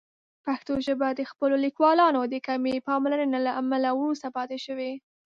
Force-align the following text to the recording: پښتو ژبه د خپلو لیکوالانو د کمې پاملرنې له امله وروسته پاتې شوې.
پښتو 0.45 0.73
ژبه 0.85 1.07
د 1.13 1.21
خپلو 1.31 1.55
لیکوالانو 1.65 2.21
د 2.33 2.35
کمې 2.47 2.75
پاملرنې 2.87 3.39
له 3.47 3.51
امله 3.61 3.89
وروسته 3.93 4.27
پاتې 4.37 4.57
شوې. 4.65 4.91